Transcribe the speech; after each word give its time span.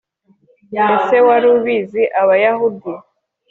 Ese 0.95 1.17
wari 1.27 1.47
ubizi 1.57 2.03
Abayahudi 2.21 2.91